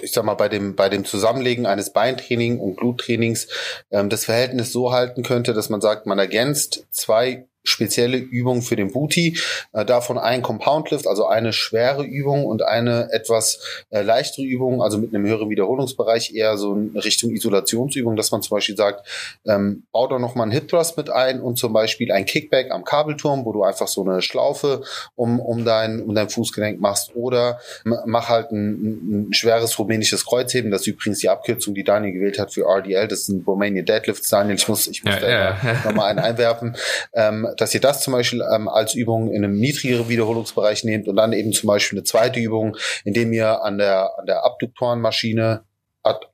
[0.00, 3.48] ich sag mal, bei dem, bei dem Zusammenlegen eines Beintraining und Gluttrainings
[3.90, 8.76] ähm, das Verhältnis so halten könnte, dass man sagt, man ergänzt zwei spezielle Übung für
[8.76, 9.38] den Booty.
[9.72, 14.82] Äh, davon ein Compound Lift, also eine schwere Übung und eine etwas äh, leichtere Übung,
[14.82, 19.06] also mit einem höheren Wiederholungsbereich, eher so in Richtung Isolationsübung, dass man zum Beispiel sagt,
[19.46, 22.84] ähm, bau da nochmal einen Hip Thrust mit ein und zum Beispiel ein Kickback am
[22.84, 24.82] Kabelturm, wo du einfach so eine Schlaufe
[25.14, 30.70] um, um, dein, um dein Fußgelenk machst oder mach halt ein, ein schweres rumänisches Kreuzheben,
[30.70, 33.84] das ist übrigens die Abkürzung, die Daniel gewählt hat für RDL, das ist ein Romanian
[33.84, 34.30] Deadlift.
[34.30, 35.56] Daniel, ich muss, ich muss ja, da ja.
[35.84, 36.76] nochmal einen einwerfen.
[37.12, 41.16] Ähm, dass ihr das zum Beispiel ähm, als Übung in einem niedrigeren Wiederholungsbereich nehmt und
[41.16, 45.64] dann eben zum Beispiel eine zweite Übung, indem ihr an der, an der Abduktorenmaschine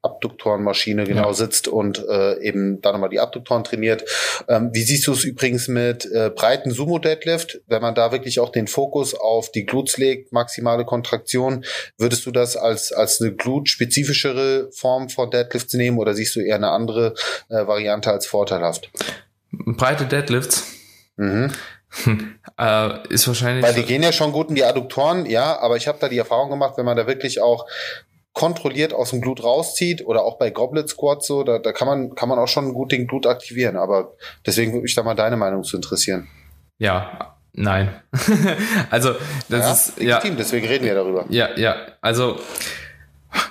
[0.02, 1.34] Abduktorenmaschine genau ja.
[1.34, 4.04] sitzt und äh, eben da nochmal die Abduktoren trainiert.
[4.46, 7.62] Ähm, wie siehst du es übrigens mit äh, breiten Sumo-Deadlift?
[7.66, 11.64] Wenn man da wirklich auch den Fokus auf die Glutes legt, maximale Kontraktion,
[11.98, 16.56] würdest du das als, als eine glut-spezifischere Form von Deadlifts nehmen oder siehst du eher
[16.56, 17.14] eine andere
[17.48, 18.90] äh, Variante als vorteilhaft?
[19.50, 20.83] Breite Deadlifts
[21.16, 21.52] Mhm.
[22.58, 23.64] äh, ist wahrscheinlich.
[23.64, 26.18] Weil die gehen ja schon gut in die Adduktoren, ja, aber ich habe da die
[26.18, 27.66] Erfahrung gemacht, wenn man da wirklich auch
[28.32, 32.14] kontrolliert aus dem Glut rauszieht oder auch bei Goblet Squats so, da, da kann man
[32.16, 33.76] kann man auch schon gut den Glut aktivieren.
[33.76, 36.26] Aber deswegen würde mich da mal deine Meinung zu interessieren.
[36.78, 37.94] Ja, nein.
[38.90, 39.14] also
[39.48, 41.26] das ja, ist ja, deswegen reden wir darüber.
[41.28, 41.76] Ja, ja.
[42.00, 42.40] Also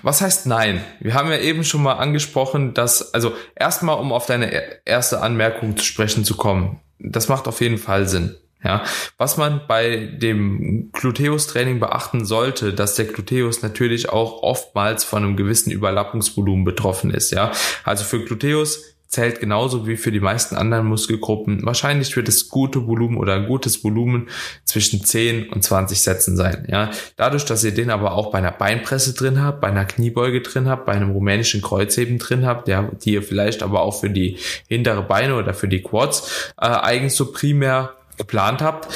[0.02, 0.84] was heißt nein?
[1.00, 4.52] Wir haben ja eben schon mal angesprochen, dass, also erstmal, um auf deine
[4.86, 8.36] erste Anmerkung zu sprechen zu kommen das macht auf jeden Fall Sinn.
[8.64, 8.84] Ja,
[9.18, 15.36] was man bei dem Gluteus-Training beachten sollte, dass der Gluteus natürlich auch oftmals von einem
[15.36, 17.32] gewissen Überlappungsvolumen betroffen ist.
[17.32, 17.52] Ja,
[17.84, 21.64] also für Gluteus zählt genauso wie für die meisten anderen Muskelgruppen.
[21.64, 24.28] Wahrscheinlich wird es gute Volumen oder ein gutes Volumen
[24.66, 26.66] zwischen 10 und 20 Sätzen sein.
[26.68, 30.42] Ja, dadurch, dass ihr den aber auch bei einer Beinpresse drin habt, bei einer Kniebeuge
[30.42, 34.10] drin habt, bei einem rumänischen Kreuzheben drin habt, ja, die ihr vielleicht aber auch für
[34.10, 38.88] die hintere Beine oder für die Quads äh, eigens so primär geplant habt,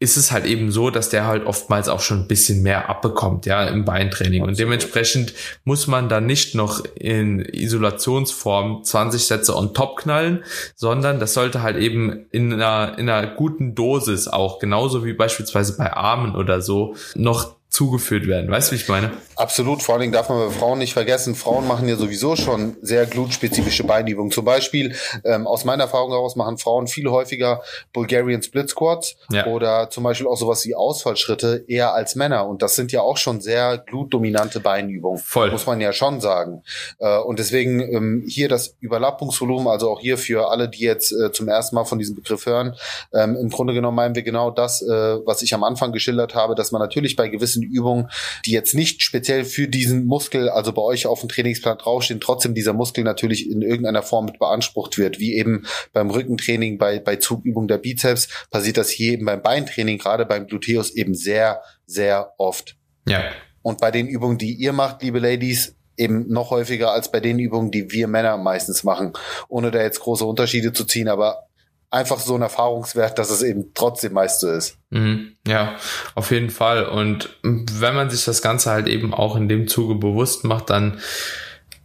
[0.00, 3.46] ist es halt eben so, dass der halt oftmals auch schon ein bisschen mehr abbekommt,
[3.46, 4.42] ja, im Beintraining.
[4.42, 5.34] Und dementsprechend
[5.64, 10.44] muss man da nicht noch in Isolationsform 20 Sätze on top knallen,
[10.76, 15.76] sondern das sollte halt eben in einer, in einer guten Dosis auch, genauso wie beispielsweise
[15.76, 18.50] bei Armen oder so, noch zugeführt werden.
[18.50, 19.12] Weißt du, wie ich meine?
[19.36, 19.82] Absolut.
[19.84, 23.06] Vor allen Dingen darf man bei Frauen nicht vergessen, Frauen machen ja sowieso schon sehr
[23.06, 24.32] glutspezifische Beinübungen.
[24.32, 27.62] Zum Beispiel, ähm, aus meiner Erfahrung heraus, machen Frauen viel häufiger
[27.92, 29.46] Bulgarian Split Squats ja.
[29.46, 32.48] oder zum Beispiel auch sowas wie Ausfallschritte eher als Männer.
[32.48, 35.20] Und das sind ja auch schon sehr glutdominante Beinübungen.
[35.20, 35.52] Voll.
[35.52, 36.64] Muss man ja schon sagen.
[36.98, 41.30] Äh, und deswegen ähm, hier das Überlappungsvolumen, also auch hier für alle, die jetzt äh,
[41.30, 42.74] zum ersten Mal von diesem Begriff hören,
[43.14, 44.88] ähm, im Grunde genommen meinen wir genau das, äh,
[45.24, 48.08] was ich am Anfang geschildert habe, dass man natürlich bei gewissen gewissen Übungen,
[48.44, 52.54] die jetzt nicht speziell für diesen Muskel, also bei euch auf dem Trainingsplan draufstehen, trotzdem
[52.54, 57.16] dieser Muskel natürlich in irgendeiner Form mit beansprucht wird, wie eben beim Rückentraining, bei, bei
[57.16, 62.32] Zugübungen der Bizeps, passiert das hier eben beim Beintraining, gerade beim Gluteus eben sehr, sehr
[62.38, 62.76] oft.
[63.06, 63.24] Ja.
[63.62, 67.38] Und bei den Übungen, die ihr macht, liebe Ladies, eben noch häufiger als bei den
[67.38, 69.12] Übungen, die wir Männer meistens machen,
[69.48, 71.47] ohne da jetzt große Unterschiede zu ziehen, aber
[71.90, 74.78] einfach so ein Erfahrungswert, dass es eben trotzdem meist so ist.
[74.90, 75.76] Mhm, ja,
[76.14, 76.86] auf jeden Fall.
[76.86, 81.00] Und wenn man sich das Ganze halt eben auch in dem Zuge bewusst macht, dann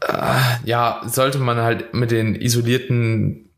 [0.01, 3.49] äh, ja, sollte man halt mit den isolierten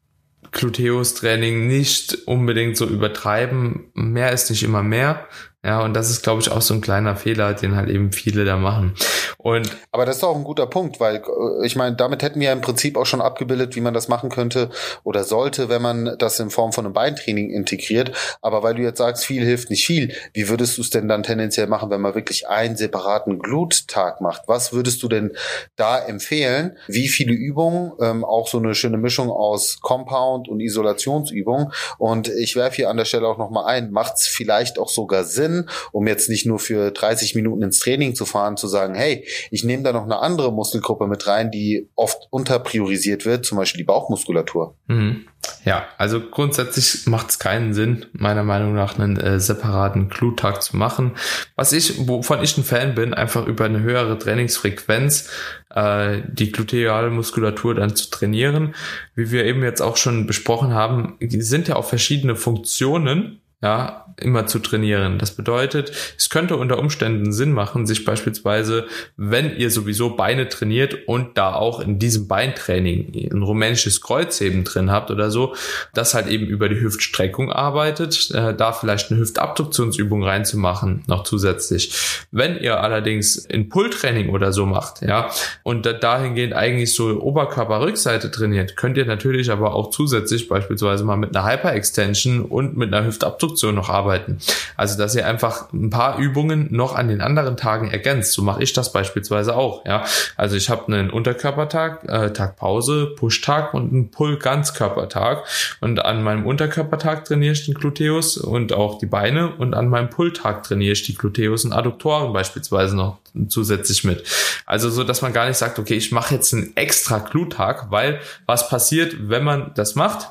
[0.52, 3.92] Gluteus-Training nicht unbedingt so übertreiben.
[3.94, 5.28] Mehr ist nicht immer mehr.
[5.66, 8.46] Ja, und das ist, glaube ich, auch so ein kleiner Fehler, den halt eben viele
[8.46, 8.94] da machen.
[9.40, 12.52] Und aber das ist auch ein guter Punkt, weil äh, ich meine, damit hätten wir
[12.52, 14.70] im Prinzip auch schon abgebildet, wie man das machen könnte
[15.04, 18.12] oder sollte, wenn man das in Form von einem Beintraining integriert.
[18.44, 21.24] Aber weil du jetzt sagst, viel hilft nicht viel, wie würdest du es denn dann
[21.24, 24.44] tendenziell machen, wenn man wirklich einen separaten Gluttag macht?
[24.46, 25.32] Was würdest du denn
[25.76, 26.78] da empfehlen?
[26.88, 27.92] Wie viele Übungen?
[28.00, 31.72] Ähm, auch so eine schöne Mischung aus Compound und Isolationsübungen.
[31.98, 35.24] Und ich werfe hier an der Stelle auch nochmal ein, macht es vielleicht auch sogar
[35.24, 38.96] Sinn, Sinn, um jetzt nicht nur für 30 Minuten ins Training zu fahren, zu sagen,
[38.96, 43.58] hey, ich nehme da noch eine andere Muskelgruppe mit rein, die oft unterpriorisiert wird, zum
[43.58, 44.76] Beispiel die Bauchmuskulatur.
[44.88, 45.26] Mhm.
[45.64, 50.76] Ja, also grundsätzlich macht es keinen Sinn, meiner Meinung nach einen äh, separaten Gluttag zu
[50.76, 51.12] machen.
[51.56, 55.30] Was ich, wovon ich ein Fan bin, einfach über eine höhere Trainingsfrequenz
[55.74, 58.74] äh, die gluteale Muskulatur dann zu trainieren.
[59.14, 64.46] Wie wir eben jetzt auch schon besprochen haben, sind ja auch verschiedene Funktionen ja, immer
[64.46, 65.18] zu trainieren.
[65.18, 68.86] Das bedeutet, es könnte unter Umständen Sinn machen, sich beispielsweise,
[69.18, 74.92] wenn ihr sowieso Beine trainiert und da auch in diesem Beintraining ein rumänisches Kreuzheben drin
[74.92, 75.56] habt oder so,
[75.94, 81.94] das halt eben über die Hüftstreckung arbeitet, äh, da vielleicht eine Hüftabduktionsübung reinzumachen, noch zusätzlich.
[82.32, 85.30] Wenn ihr allerdings in Pulltraining oder so macht, ja,
[85.64, 91.36] und dahingehend eigentlich so Oberkörperrückseite trainiert, könnt ihr natürlich aber auch zusätzlich beispielsweise mal mit
[91.36, 94.40] einer Hyperextension und mit einer Hüftabduktion noch arbeiten.
[94.78, 98.34] Also, dass ihr einfach ein paar Übungen noch an den anderen Tagen ergänzt.
[98.34, 99.86] So mache ich das beispielsweise auch.
[99.86, 105.44] Ja, also ich habe einen Unterkörpertag, äh, Tag Pause, Pushtag und einen Pull-Ganzkörpertag.
[105.82, 110.10] Und an meinem Unterkörpertag trainiere ich den Gluteus und auch die Beine und an meinem
[110.10, 114.24] Pulltag trainiere ich die Gluteus und Adduktoren beispielsweise noch zusätzlich mit.
[114.66, 118.20] Also so, dass man gar nicht sagt, okay, ich mache jetzt einen extra Gluttag, weil
[118.46, 120.28] was passiert, wenn man das macht?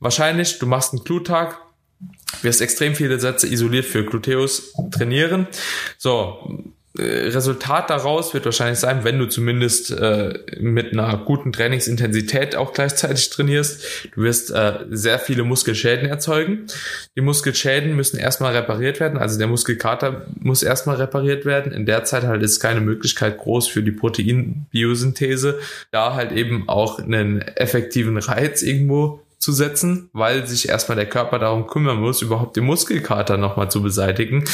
[0.00, 1.58] Wahrscheinlich, du machst einen Gluttag,
[2.42, 5.46] wirst extrem viele Sätze isoliert für Gluteus trainieren.
[5.98, 12.56] So, äh, Resultat daraus wird wahrscheinlich sein, wenn du zumindest äh, mit einer guten Trainingsintensität
[12.56, 16.66] auch gleichzeitig trainierst, du wirst äh, sehr viele Muskelschäden erzeugen.
[17.16, 21.70] Die Muskelschäden müssen erstmal repariert werden, also der Muskelkater muss erstmal repariert werden.
[21.72, 25.60] In der Zeit halt ist keine Möglichkeit groß für die Proteinbiosynthese,
[25.92, 31.38] da halt eben auch einen effektiven Reiz irgendwo zu setzen, weil sich erstmal der Körper
[31.38, 34.44] darum kümmern muss, überhaupt den Muskelkater nochmal zu beseitigen.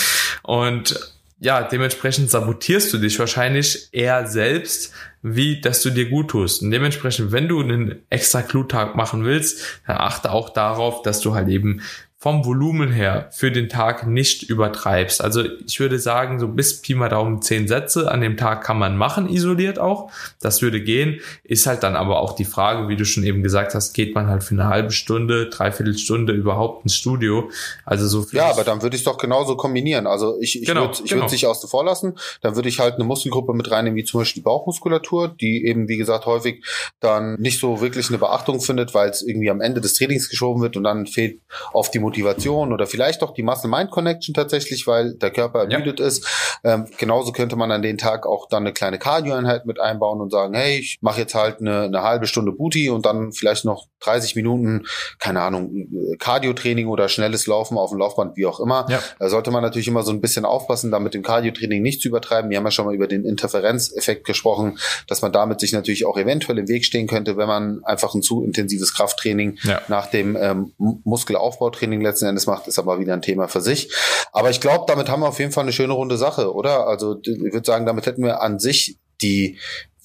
[0.42, 6.62] Und ja, dementsprechend sabotierst du dich wahrscheinlich eher selbst, wie dass du dir gut tust.
[6.62, 11.34] Und dementsprechend, wenn du einen extra Gluttag machen willst, dann achte auch darauf, dass du
[11.34, 11.82] halt eben
[12.26, 15.22] vom Volumen her für den Tag nicht übertreibst.
[15.22, 18.80] Also ich würde sagen, so bis Pi mal Daumen zehn Sätze an dem Tag kann
[18.80, 20.10] man machen, isoliert auch.
[20.40, 21.20] Das würde gehen.
[21.44, 24.26] Ist halt dann aber auch die Frage, wie du schon eben gesagt hast, geht man
[24.26, 27.48] halt für eine halbe Stunde, dreiviertel Stunde überhaupt ins Studio?
[27.84, 28.40] Also so viel.
[28.40, 30.08] Ja, aber dann würde ich es doch genauso kombinieren.
[30.08, 31.22] Also ich, ich genau, würde ich genau.
[31.22, 32.18] würde sich außen vor lassen.
[32.40, 35.86] Dann würde ich halt eine Muskelgruppe mit reinnehmen, wie zum Beispiel die Bauchmuskulatur, die eben,
[35.86, 36.64] wie gesagt, häufig
[36.98, 40.60] dann nicht so wirklich eine Beachtung findet, weil es irgendwie am Ende des Trainings geschoben
[40.60, 41.40] wird und dann fehlt
[41.72, 46.06] oft die Motivation Motivation oder vielleicht auch die Muscle-Mind-Connection tatsächlich, weil der Körper ermüdet ja.
[46.06, 46.26] ist.
[46.64, 50.30] Ähm, genauso könnte man an den Tag auch dann eine kleine Cardio-Einheit mit einbauen und
[50.30, 53.86] sagen, hey, ich mache jetzt halt eine, eine halbe Stunde Booty und dann vielleicht noch
[54.00, 54.86] 30 Minuten,
[55.18, 58.86] keine Ahnung, Cardio-Training oder schnelles Laufen auf dem Laufband, wie auch immer.
[58.88, 59.00] Ja.
[59.18, 62.08] Da sollte man natürlich immer so ein bisschen aufpassen, da mit dem Cardio-Training nicht zu
[62.08, 62.50] übertreiben.
[62.50, 66.16] Wir haben ja schon mal über den Interferenzeffekt gesprochen, dass man damit sich natürlich auch
[66.16, 69.82] eventuell im Weg stehen könnte, wenn man einfach ein zu intensives Krafttraining ja.
[69.88, 73.92] nach dem ähm, Muskelaufbautraining letzten Endes macht, ist aber wieder ein Thema für sich.
[74.32, 76.86] Aber ich glaube, damit haben wir auf jeden Fall eine schöne runde Sache, oder?
[76.86, 79.58] Also ich würde sagen, damit hätten wir an sich die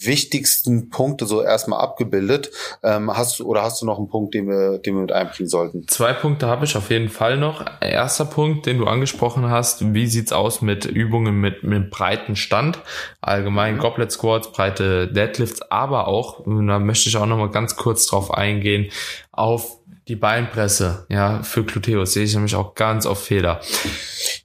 [0.05, 2.51] wichtigsten Punkte so erstmal abgebildet.
[2.83, 5.49] Ähm, hast du oder hast du noch einen Punkt, den wir, den wir mit einbringen
[5.49, 5.87] sollten?
[5.87, 7.65] Zwei Punkte habe ich auf jeden Fall noch.
[7.81, 12.79] Erster Punkt, den du angesprochen hast, wie sieht's aus mit Übungen mit, mit breiten Stand?
[13.21, 13.79] Allgemein mhm.
[13.79, 18.33] Goblet Squats, breite Deadlifts, aber auch, da möchte ich auch noch mal ganz kurz drauf
[18.33, 18.91] eingehen,
[19.31, 23.61] auf die Beinpresse, ja, für Gluteus sehe ich nämlich auch ganz oft Fehler.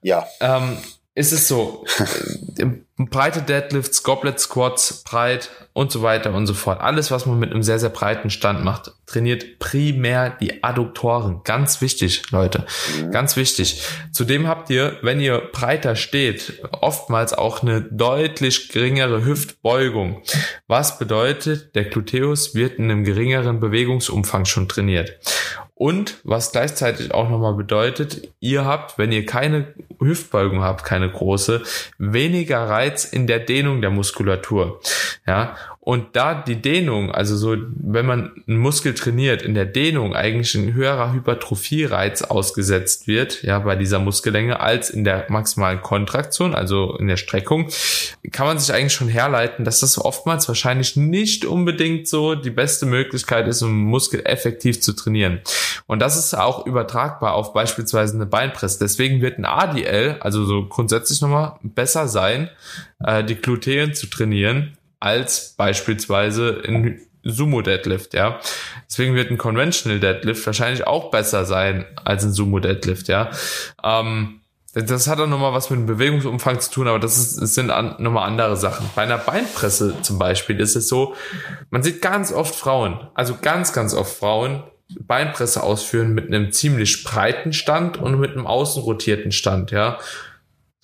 [0.03, 0.27] Ja.
[0.41, 0.77] Ähm,
[1.15, 1.85] ist es so,
[2.99, 6.81] breite Deadlifts, Goblet Squats, breit und so weiter und so fort.
[6.81, 11.43] Alles, was man mit einem sehr, sehr breiten Stand macht, trainiert primär die Adduktoren.
[11.45, 12.65] Ganz wichtig, Leute.
[12.99, 13.11] Mhm.
[13.11, 13.83] Ganz wichtig.
[14.13, 20.23] Zudem habt ihr, wenn ihr breiter steht, oftmals auch eine deutlich geringere Hüftbeugung.
[20.67, 25.19] Was bedeutet, der Gluteus wird in einem geringeren Bewegungsumfang schon trainiert.
[25.79, 31.63] Und was gleichzeitig auch nochmal bedeutet, ihr habt, wenn ihr keine Hüftbeugung habt, keine große,
[31.99, 34.81] weniger Reiz in der Dehnung der Muskulatur.
[35.27, 40.17] Ja, und da die Dehnung, also so, wenn man einen Muskel trainiert, in der Dehnung
[40.17, 46.57] eigentlich ein höherer Hypertrophie-Reiz ausgesetzt wird, ja, bei dieser Muskellänge, als in der maximalen Kontraktion,
[46.57, 47.69] also in der Streckung,
[48.33, 52.85] kann man sich eigentlich schon herleiten, dass das oftmals wahrscheinlich nicht unbedingt so die beste
[52.85, 55.41] Möglichkeit ist, um Muskel effektiv zu trainieren.
[55.87, 58.81] Und das ist auch übertragbar auf beispielsweise eine Beinpresse.
[58.81, 62.51] Deswegen wird ein ADL, also so grundsätzlich nochmal besser sein,
[63.05, 68.39] äh, die Gluteen zu trainieren, als beispielsweise in Sumo Deadlift, ja.
[68.89, 73.31] Deswegen wird ein Conventional Deadlift wahrscheinlich auch besser sein als ein Sumo Deadlift, ja.
[73.83, 74.41] Ähm,
[74.85, 77.71] das hat auch nochmal was mit dem Bewegungsumfang zu tun, aber das, ist, das sind
[77.71, 78.89] an, nochmal andere Sachen.
[78.95, 81.15] Bei einer Beinpresse zum Beispiel ist es so,
[81.71, 84.63] man sieht ganz oft Frauen, also ganz, ganz oft Frauen,
[85.01, 89.99] Beinpresse ausführen mit einem ziemlich breiten Stand und mit einem außenrotierten Stand, ja.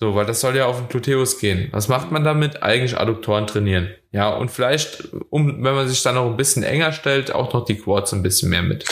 [0.03, 1.69] So, weil das soll ja auf den Gluteus gehen.
[1.71, 2.61] Was macht man damit?
[2.61, 3.95] Eigentlich Adduktoren trainieren.
[4.11, 7.63] Ja, und vielleicht, um, wenn man sich dann noch ein bisschen enger stellt, auch noch
[7.63, 8.83] die Quads ein bisschen mehr mit.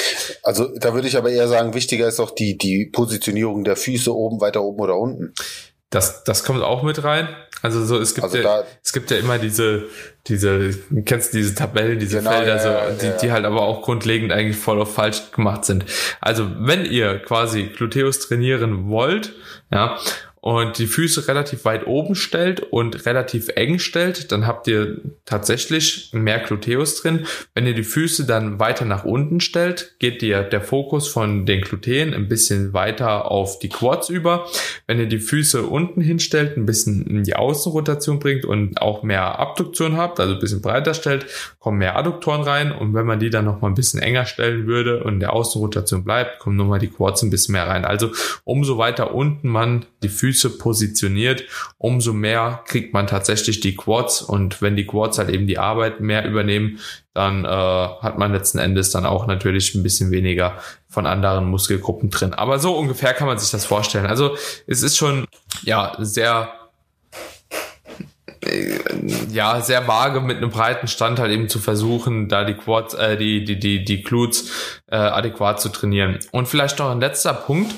[0.41, 4.15] Also da würde ich aber eher sagen, wichtiger ist auch die, die Positionierung der Füße
[4.15, 5.34] oben, weiter oben oder unten.
[5.89, 7.28] Das, das kommt auch mit rein.
[7.62, 9.88] Also so, es gibt also ja, es gibt ja immer diese,
[10.28, 13.17] diese, kennst du diese Tabellen, diese genau, Felder, ja, so, die, ja.
[13.17, 15.84] die halt aber auch grundlegend eigentlich voll auf falsch gemacht sind.
[16.21, 19.34] Also wenn ihr quasi Gluteus trainieren wollt,
[19.71, 20.00] ja,
[20.41, 26.10] und die Füße relativ weit oben stellt und relativ eng stellt, dann habt ihr tatsächlich
[26.13, 27.27] mehr Gluteus drin.
[27.54, 31.62] Wenn ihr die Füße dann weiter nach unten stellt, geht dir der Fokus von den
[31.62, 34.47] Gluteen ein bisschen weiter auf die Quads über.
[34.88, 39.38] Wenn ihr die Füße unten hinstellt, ein bisschen in die Außenrotation bringt und auch mehr
[39.38, 41.27] Abduktion habt, also ein bisschen breiter stellt,
[41.60, 44.65] kommen mehr Adduktoren rein und wenn man die dann noch mal ein bisschen enger stellen
[44.65, 47.86] würde und in der Außenrotation bleibt, kommen nochmal die Quads ein bisschen mehr rein.
[47.86, 48.10] Also
[48.43, 51.44] umso weiter unten man die Füße positioniert,
[51.78, 56.00] umso mehr kriegt man tatsächlich die Quads und wenn die Quads halt eben die Arbeit
[56.00, 56.80] mehr übernehmen,
[57.14, 62.10] dann äh, hat man letzten Endes dann auch natürlich ein bisschen weniger von anderen Muskelgruppen
[62.10, 62.34] drin.
[62.34, 64.06] Aber so ungefähr kann man sich das vorstellen.
[64.06, 64.36] Also
[64.68, 65.26] es ist schon
[65.64, 66.54] ja sehr
[69.32, 73.17] ja sehr vage mit einem breiten Stand halt eben zu versuchen, da die Quads, äh,
[73.17, 76.19] die die die die Glutes äh, adäquat zu trainieren.
[76.32, 77.73] Und vielleicht noch ein letzter Punkt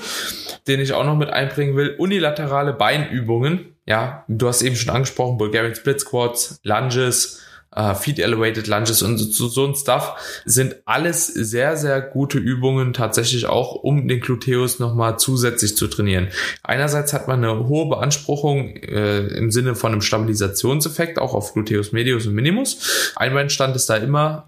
[0.67, 1.95] den ich auch noch mit einbringen will.
[1.97, 3.75] Unilaterale Beinübungen.
[3.85, 7.41] Ja, du hast eben schon angesprochen, Bulgarian Split Squats, Lunges,
[7.75, 12.93] uh, Feet Elevated Lunges und so, so ein Stuff sind alles sehr, sehr gute Übungen
[12.93, 16.29] tatsächlich auch, um den Gluteus nochmal zusätzlich zu trainieren.
[16.63, 21.91] Einerseits hat man eine hohe Beanspruchung äh, im Sinne von einem Stabilisationseffekt, auch auf Gluteus
[21.91, 23.13] Medius und Minimus.
[23.15, 24.45] Einbeinstand ist da immer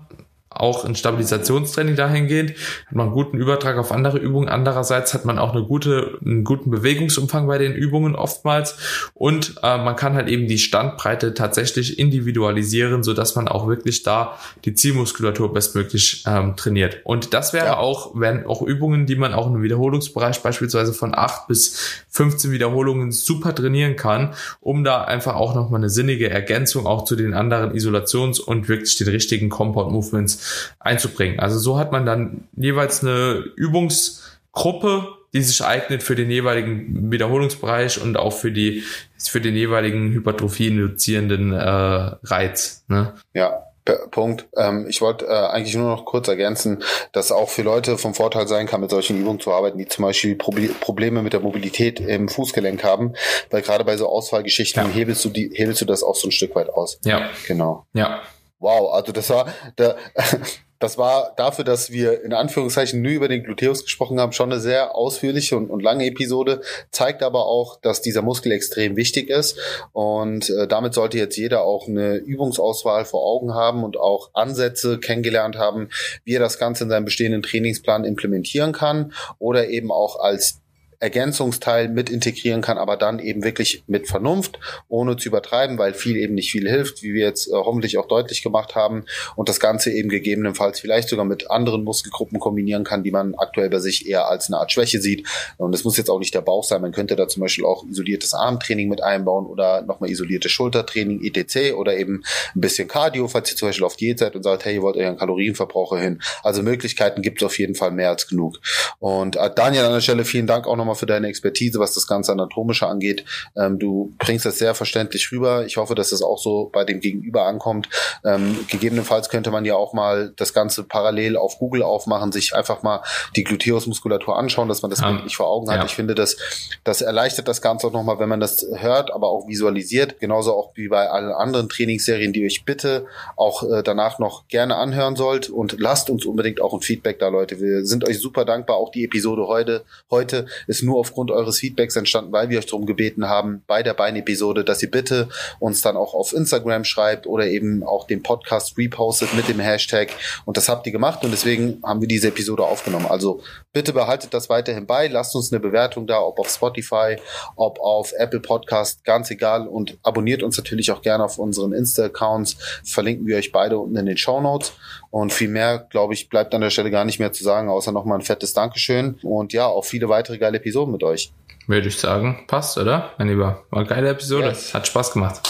[0.55, 2.51] auch ein Stabilisationstraining dahingehend,
[2.87, 4.49] hat man einen guten Übertrag auf andere Übungen.
[4.49, 8.77] Andererseits hat man auch eine gute, einen guten Bewegungsumfang bei den Übungen oftmals
[9.13, 14.03] und äh, man kann halt eben die Standbreite tatsächlich individualisieren, so dass man auch wirklich
[14.03, 16.97] da die Zielmuskulatur bestmöglich ähm, trainiert.
[17.03, 17.77] Und das wäre ja.
[17.77, 23.11] auch, wären auch Übungen, die man auch im Wiederholungsbereich beispielsweise von acht bis 15 Wiederholungen
[23.11, 27.73] super trainieren kann, um da einfach auch nochmal eine sinnige Ergänzung auch zu den anderen
[27.73, 30.44] Isolations- und wirklich den richtigen Compound Movements
[30.79, 31.39] einzubringen.
[31.39, 38.01] Also so hat man dann jeweils eine Übungsgruppe, die sich eignet für den jeweiligen Wiederholungsbereich
[38.01, 38.83] und auch für die
[39.17, 42.85] für den jeweiligen Hypertrophie induzierenden äh, Reiz.
[42.87, 43.13] Ne?
[43.33, 43.65] Ja,
[44.11, 44.47] Punkt.
[44.57, 48.47] Ähm, ich wollte äh, eigentlich nur noch kurz ergänzen, dass auch für Leute vom Vorteil
[48.47, 51.99] sein kann, mit solchen Übungen zu arbeiten, die zum Beispiel Proble Probleme mit der Mobilität
[51.99, 53.13] im Fußgelenk haben,
[53.51, 54.91] weil gerade bei so Auswahlgeschichten ja.
[54.91, 56.99] hebelst du die, hebelst du das auch so ein Stück weit aus.
[57.03, 57.29] Ja.
[57.47, 57.85] Genau.
[57.93, 58.21] Ja.
[58.59, 59.95] Wow, also das war, da,
[60.79, 64.61] das war dafür, dass wir in Anführungszeichen nur über den Gluteus gesprochen haben, schon eine
[64.61, 69.57] sehr ausführliche und, und lange Episode, zeigt aber auch, dass dieser Muskel extrem wichtig ist.
[69.93, 74.99] Und äh, damit sollte jetzt jeder auch eine Übungsauswahl vor Augen haben und auch Ansätze
[74.99, 75.89] kennengelernt haben,
[76.23, 80.61] wie er das Ganze in seinem bestehenden Trainingsplan implementieren kann oder eben auch als
[81.05, 86.17] Ergänzungsteil mit integrieren kann, aber dann eben wirklich mit Vernunft, ohne zu übertreiben, weil viel
[86.17, 89.59] eben nicht viel hilft, wie wir jetzt äh, hoffentlich auch deutlich gemacht haben und das
[89.59, 94.07] Ganze eben gegebenenfalls vielleicht sogar mit anderen Muskelgruppen kombinieren kann, die man aktuell bei sich
[94.07, 95.27] eher als eine Art Schwäche sieht.
[95.57, 97.85] Und es muss jetzt auch nicht der Bauch sein, man könnte da zum Beispiel auch
[97.85, 101.75] isoliertes Armtraining mit einbauen oder nochmal isoliertes Schultertraining, etc.
[101.75, 102.23] oder eben
[102.55, 104.97] ein bisschen Cardio, falls ihr zum Beispiel auf Diät seid und sagt, hey, ihr wollt
[104.97, 106.21] euren Kalorienverbraucher hin.
[106.41, 108.59] Also Möglichkeiten gibt es auf jeden Fall mehr als genug.
[108.99, 112.07] Und äh, Daniel an der Stelle vielen Dank auch nochmal für deine Expertise, was das
[112.07, 113.25] ganze Anatomische angeht.
[113.55, 115.65] Ähm, du bringst das sehr verständlich rüber.
[115.65, 117.89] Ich hoffe, dass das auch so bei dem Gegenüber ankommt.
[118.23, 122.83] Ähm, gegebenenfalls könnte man ja auch mal das Ganze parallel auf Google aufmachen, sich einfach
[122.83, 123.01] mal
[123.35, 125.77] die Gluteusmuskulatur anschauen, dass man das um, nicht vor Augen hat.
[125.77, 125.85] Ja.
[125.85, 126.37] Ich finde, das,
[126.83, 130.19] das erleichtert das Ganze auch nochmal, wenn man das hört, aber auch visualisiert.
[130.19, 133.05] Genauso auch wie bei allen anderen Trainingsserien, die euch bitte
[133.35, 135.49] auch äh, danach noch gerne anhören sollt.
[135.49, 137.59] Und lasst uns unbedingt auch ein Feedback da, Leute.
[137.59, 138.77] Wir sind euch super dankbar.
[138.77, 142.85] Auch die Episode heute, heute ist nur aufgrund eures Feedbacks entstanden, weil wir euch darum
[142.85, 147.47] gebeten haben, bei der Bein-Episode, dass ihr bitte uns dann auch auf Instagram schreibt oder
[147.47, 150.09] eben auch den Podcast repostet mit dem Hashtag.
[150.45, 153.05] Und das habt ihr gemacht und deswegen haben wir diese Episode aufgenommen.
[153.07, 153.41] Also
[153.73, 155.07] bitte behaltet das weiterhin bei.
[155.07, 157.17] Lasst uns eine Bewertung da, ob auf Spotify,
[157.55, 159.67] ob auf Apple Podcast, ganz egal.
[159.67, 162.57] Und abonniert uns natürlich auch gerne auf unseren Insta-Accounts.
[162.83, 164.73] Verlinken wir euch beide unten in den Show Notes.
[165.11, 167.91] Und viel mehr, glaube ich, bleibt an der Stelle gar nicht mehr zu sagen, außer
[167.91, 169.17] nochmal ein fettes Dankeschön.
[169.23, 171.31] Und ja, auch viele weitere geile Episoden mit euch.
[171.67, 173.11] Würde ich sagen, passt, oder?
[173.17, 173.63] Mein Lieber.
[173.69, 174.47] War eine geile Episode.
[174.47, 174.73] Yes.
[174.73, 175.41] Hat Spaß gemacht.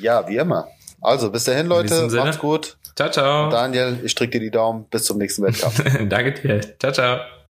[0.00, 0.66] Ja, wie immer.
[1.00, 2.08] Also, bis dahin, Leute.
[2.08, 2.76] Macht's gut.
[2.96, 3.50] Ciao, ciao.
[3.50, 4.84] Daniel, ich drücke dir die Daumen.
[4.90, 5.82] Bis zum nächsten Wettkampf.
[6.08, 6.60] Danke dir.
[6.78, 7.20] Ciao, ciao.